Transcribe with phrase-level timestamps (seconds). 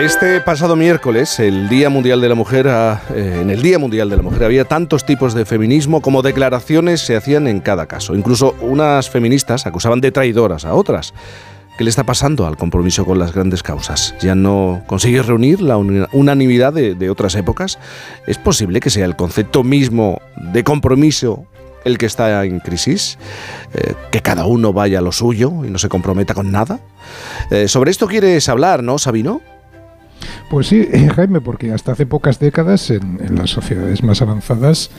[0.00, 4.16] Este pasado miércoles, el Día Mundial de la Mujer, eh, en el Día Mundial de
[4.16, 8.14] la Mujer había tantos tipos de feminismo como declaraciones se hacían en cada caso.
[8.14, 11.14] Incluso unas feministas acusaban de traidoras a otras.
[11.76, 14.14] ¿Qué le está pasando al compromiso con las grandes causas?
[14.20, 17.80] ¿Ya no consigue reunir la unanimidad de, otras épocas?
[18.28, 21.44] ¿Es posible que sea el concepto mismo de compromiso
[21.84, 23.18] el que está en crisis?
[23.74, 26.78] Eh, ¿Que cada uno vaya a lo suyo y no se comprometa con nada?
[27.50, 29.40] Eh, sobre esto quieres hablar, ¿no, Sabino?
[30.50, 34.90] Pues sí, Jaime, porque hasta hace pocas décadas en, las sociedades más avanzadas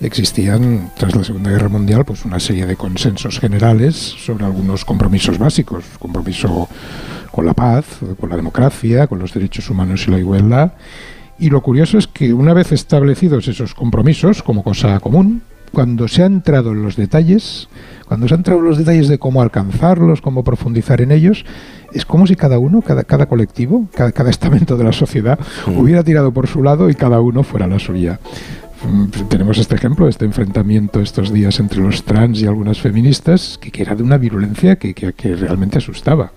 [0.00, 5.38] existían, tras la Segunda Guerra Mundial, pues una serie de consensos generales sobre algunos compromisos
[5.38, 6.68] básicos, compromiso
[7.30, 7.86] con la paz,
[8.18, 10.72] con la democracia, con los derechos humanos y la igualdad.
[11.38, 15.42] Y lo curioso es que una vez establecidos esos compromisos como cosa común,
[15.72, 17.68] cuando se ha entrado en los detalles,
[18.06, 21.44] cuando se ha entrado en los detalles de cómo alcanzarlos, cómo profundizar en ellos,
[21.92, 26.02] es como si cada uno, cada, cada colectivo, cada, cada estamento de la sociedad hubiera
[26.02, 28.20] tirado por su lado y cada uno fuera la suya.
[28.82, 33.82] Mm, tenemos este ejemplo, este enfrentamiento estos días entre los trans y algunas feministas, que,
[33.82, 36.32] era de una virulencia que, que, realmente asustaba.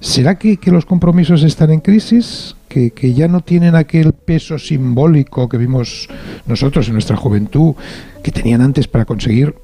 [0.00, 2.54] ¿Será que, los compromisos están en crisis?
[2.74, 6.08] Que, que, ya no tienen aquel peso simbólico que vimos
[6.44, 7.74] nosotros en nuestra juventud,
[8.20, 9.54] que tenían antes para conseguir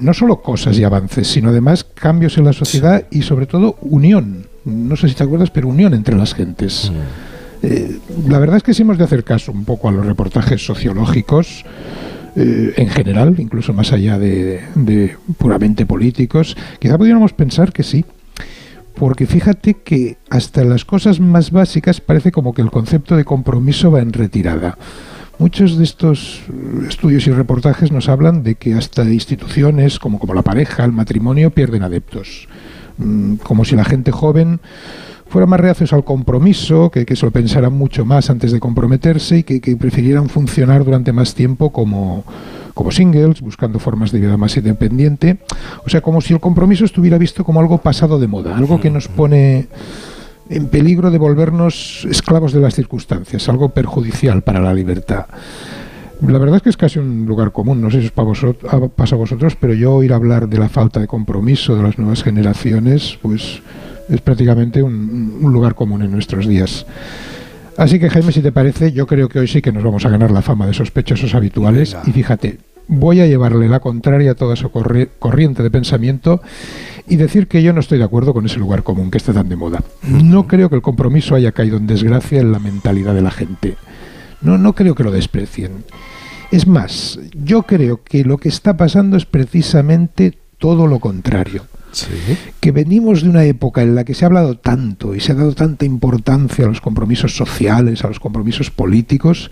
[0.00, 4.46] no solo cosas y avances, sino además cambios en la sociedad y sobre todo unión.
[4.64, 6.90] No sé si te acuerdas, pero unión entre las gentes.
[6.92, 7.66] Mm.
[7.66, 10.64] Eh, la verdad es que si hemos de hacer caso un poco a los reportajes
[10.64, 11.64] sociológicos,
[12.34, 18.04] eh, en general, incluso más allá de, de, puramente políticos, quizá pudiéramos pensar que sí.
[18.96, 23.90] Porque fíjate que hasta las cosas más básicas parece como que el concepto de compromiso
[23.90, 24.78] va en retirada.
[25.38, 26.40] Muchos de estos
[26.88, 31.50] estudios y reportajes nos hablan de que hasta instituciones como, como la pareja, el matrimonio,
[31.50, 32.48] pierden adeptos.
[32.96, 34.60] Mm, como si la gente joven
[35.28, 39.42] fuera más reacios al compromiso, que, se lo pensaran mucho más antes de comprometerse y
[39.42, 42.24] que, prefirieran funcionar durante más tiempo como,
[42.76, 45.38] como singles, buscando formas de vida más independiente.
[45.86, 48.90] O sea, como si el compromiso estuviera visto como algo pasado de moda, algo que
[48.90, 49.68] nos pone
[50.50, 55.24] en peligro de volvernos esclavos de las circunstancias, algo perjudicial para la libertad.
[56.20, 59.18] La verdad es que es casi un lugar común, no sé si os pasa a
[59.18, 63.62] vosotros, pero yo oír hablar de la falta de compromiso de las nuevas generaciones, pues
[64.10, 66.84] es prácticamente un, lugar común en nuestros días.
[67.76, 70.08] Así que Jaime, si te parece, yo creo que hoy sí que nos vamos a
[70.08, 71.96] ganar la fama de sospechosos habituales.
[72.06, 76.40] Y fíjate, voy a llevarle la contraria a toda esa corriente de pensamiento
[77.08, 79.48] y decir que yo no estoy de acuerdo con ese lugar común que está tan
[79.48, 79.82] de moda.
[80.02, 83.76] No creo que el compromiso haya caído en desgracia en la mentalidad de la gente.
[84.40, 85.84] No, no creo que lo desprecien.
[86.50, 91.66] Es más, yo creo que lo que está pasando es precisamente todo lo contrario.
[92.60, 95.34] Que venimos de una época en la que se ha hablado tanto y se ha
[95.34, 99.50] dado tanta importancia a los compromisos sociales, a los compromisos políticos,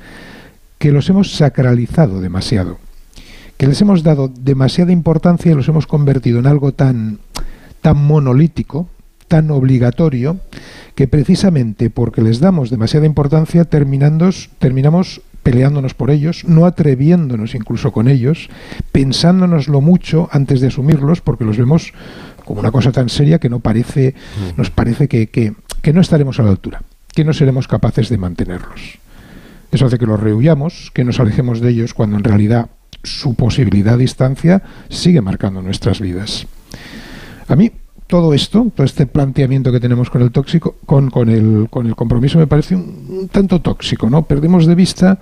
[0.79, 2.79] que los hemos sacralizado demasiado
[3.57, 7.19] que les hemos dado demasiada importancia y los hemos convertido en algo tan,
[7.81, 8.89] tan monolítico,
[9.29, 10.39] tan obligatorio,
[10.95, 18.09] que precisamente porque les damos demasiada importancia terminamos peleándonos por ellos, no atreviéndonos incluso con
[18.09, 18.49] ellos,
[18.91, 21.93] pensándonoslo mucho antes de asumirlos, porque los vemos
[22.45, 24.59] como una cosa tan seria que no parece, mm.
[24.59, 26.83] nos parece que, que no estaremos a la altura,
[27.15, 28.99] que no seremos capaces de mantenerlos.
[29.71, 32.71] Eso hace que los rehuyamos, que nos alejemos de ellos cuando en realidad
[33.03, 36.47] su posibilidad a distancia sigue marcando nuestras vidas.
[37.49, 37.71] A mí
[38.07, 41.97] todo esto, todo este planteamiento que tenemos con el tóxico, con, con, el, con el
[41.97, 44.23] compromiso me parece un, tanto tóxico, ¿no?
[44.23, 45.19] Perdemos de vista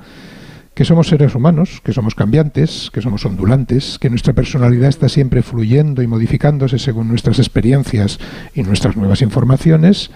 [0.75, 5.43] que somos seres humanos, que somos cambiantes, que somos ondulantes, que nuestra personalidad está siempre
[5.43, 8.19] fluyendo y modificándose según nuestras experiencias
[8.55, 10.11] y nuestras nuevas informaciones,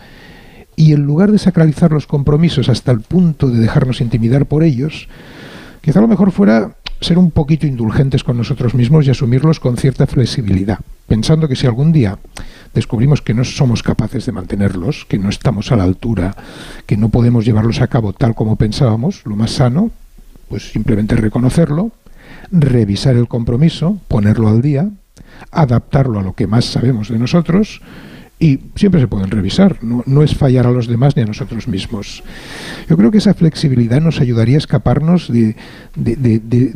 [0.75, 5.09] y en lugar de sacralizar los compromisos hasta el punto de dejarnos intimidar por ellos,
[5.83, 10.07] quizá lo mejor fuera ser un poquito indulgentes con nosotros mismos y asumirlos con cierta
[10.07, 12.19] flexibilidad, pensando que si algún día
[12.77, 16.37] descubrimos que no somos capaces de mantenerlos, que no estamos a la altura,
[16.85, 19.91] que no podemos llevarlos a cabo tal como pensábamos, lo más sano,
[20.49, 21.91] pues simplemente reconocerlo,
[22.53, 24.91] revisar el compromiso, ponerlo al día,
[25.51, 27.81] adaptarlo a lo que más sabemos de nosotros,
[28.39, 32.23] y siempre se pueden revisar, no, es fallar a los demás ni a nosotros mismos.
[32.89, 35.57] Yo creo que esa flexibilidad nos ayudaría a escaparnos de,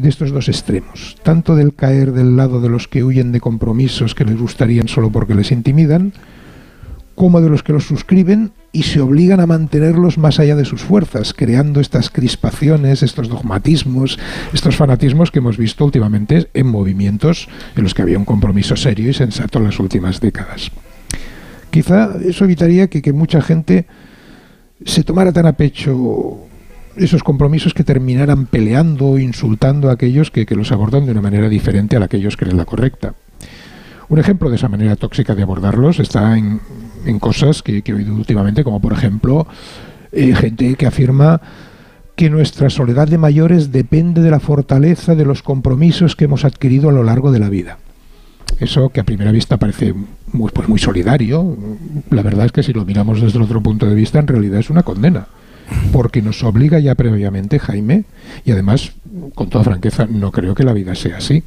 [0.03, 4.25] estos dos extremos, tanto del caer del lado de los que huyen de compromisos que
[4.25, 6.15] les gustarían solo porque les intimidan,
[7.15, 10.81] como de los que los suscriben y se obligan a mantenerlos más allá de sus
[10.81, 14.19] fuerzas, creando estas crispaciones, estos dogmatismos,
[14.55, 19.11] estos fanatismos que hemos visto últimamente en movimientos en los que había un compromiso serio
[19.11, 20.71] y sensato en las últimas décadas.
[21.71, 23.87] Quizá eso evitaría que, mucha gente
[24.85, 26.39] se tomara tan a pecho
[26.97, 31.97] esos compromisos que terminaran peleando, insultando a aquellos que, los abordan de una manera diferente
[31.97, 33.15] a la que ellos creen la correcta.
[34.09, 36.61] Un ejemplo de esa manera tóxica de abordarlos está en,
[37.21, 39.47] cosas que, he oído últimamente, como por ejemplo
[40.11, 41.41] eh, gente que afirma
[42.17, 46.89] que nuestra soledad de mayores depende de la fortaleza de los compromisos que hemos adquirido
[46.89, 47.79] a lo largo de la vida.
[48.61, 49.95] Eso que a primera vista parece
[50.33, 51.57] muy, pues muy solidario,
[52.11, 54.69] la verdad es que si lo miramos desde otro punto de vista, en realidad es
[54.69, 55.27] una condena.
[55.93, 58.05] Porque nos obliga ya previamente, Jaime,
[58.45, 58.93] y además,
[59.35, 61.43] con toda franqueza, no creo que la vida sea así.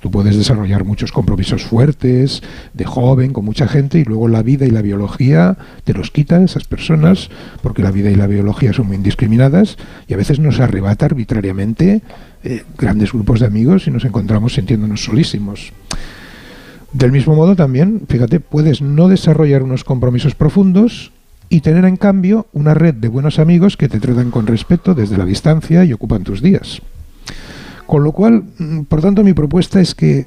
[0.00, 4.64] Tú puedes desarrollar muchos compromisos fuertes, de joven, con mucha gente, y luego la vida
[4.64, 7.30] y la biología te los quitan esas personas,
[7.62, 9.76] porque la vida y la biología son muy indiscriminadas,
[10.08, 12.02] y a veces nos arrebata arbitrariamente
[12.42, 15.72] eh, grandes grupos de amigos y nos encontramos sintiéndonos solísimos.
[16.92, 21.12] Del mismo modo también, fíjate, puedes no desarrollar unos compromisos profundos
[21.50, 25.18] y tener en cambio una red de buenos amigos que te tratan con respeto desde
[25.18, 26.80] la distancia y ocupan tus días.
[27.86, 30.26] Con lo cual, mm, por tanto, mi propuesta es que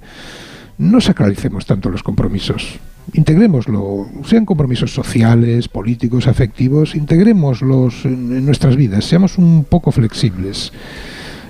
[0.77, 2.79] no sacralicemos tanto los compromisos.
[3.13, 10.71] Integrémoslo, sean compromisos sociales, políticos, afectivos, integrémoslos en nuestras vidas, seamos un poco flexibles.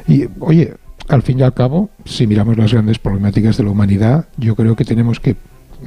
[0.08, 0.74] Y, oye,
[1.16, 4.76] al fin y al cabo, si miramos las grandes problemáticas de la humanidad, yo creo
[4.76, 5.36] que tenemos que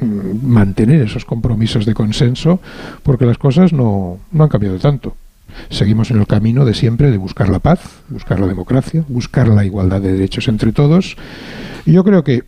[0.00, 2.60] mm, mantener esos compromisos de consenso
[3.02, 5.16] porque las cosas no, han cambiado tanto.
[5.70, 9.64] Seguimos en el camino de siempre de buscar la paz, buscar la democracia, buscar la
[9.64, 11.16] igualdad de derechos entre todos.
[11.86, 12.44] Y yo creo que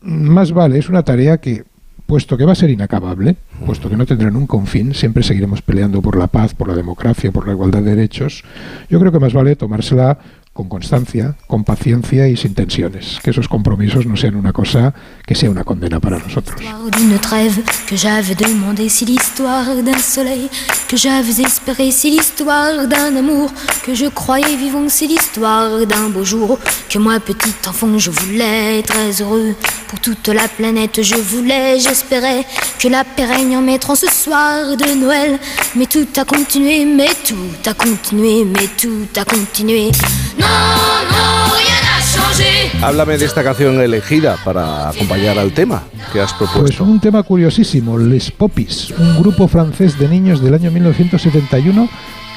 [0.00, 1.64] más vale, es una tarea que,
[2.06, 3.36] puesto que va a ser inacabable,
[3.66, 6.74] puesto que no tendrá nunca un fin, siempre seguiremos peleando por la paz, por la
[6.74, 8.44] democracia, por la igualdad de derechos,
[8.88, 10.18] yo creo que más vale tomársela
[10.58, 13.20] con constancia, con paciencia y sin tensiones.
[13.22, 14.92] Que esos compromisos no sean una cosa
[15.24, 16.60] que sea una condena para nosotros.
[16.96, 20.50] D'une trêve que j'avais demandé, si l'histoire d'un soleil
[20.88, 23.52] que j'avais espéré, si l'histoire d'un amour
[23.84, 26.58] que je croyais vivant, si l'histoire d'un beau jour
[26.88, 29.54] que moi petit enfant je voulais très heureux
[29.86, 32.44] pour toute la planète je voulais, j'espérais
[32.80, 35.38] que la paix règne en mettant ce soir de Noël.
[35.76, 39.92] Mais tout a continué, mais tout a continué, mais tout a continué.
[42.80, 46.60] Háblame de esta canción elegida para acompañar al tema que has propuesto.
[46.60, 51.88] Pues un tema curiosísimo, Les Popis, un grupo francés de niños del año 1971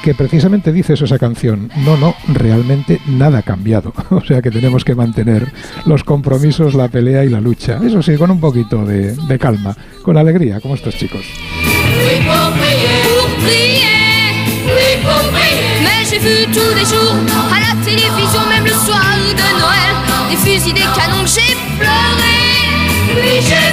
[0.02, 1.70] que precisamente dice eso esa canción.
[1.84, 3.92] No, no, realmente nada ha cambiado.
[4.10, 5.52] O sea que tenemos que mantener
[5.86, 7.80] los compromisos, la pelea y la lucha.
[7.82, 11.24] Eso sí, con un poquito de, de calma, con alegría, como estos chicos.
[16.12, 17.14] J'ai vu tous les jours
[17.50, 19.00] à la télévision, même le soir
[19.30, 19.94] de Noël,
[20.30, 22.36] des fusils, des canons, j'ai pleuré.
[23.16, 23.72] Oui, j'ai pleuré.